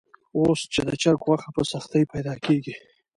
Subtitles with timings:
[0.37, 2.75] اوس چې د چرګ غوښه په سختۍ پیدا کېږي.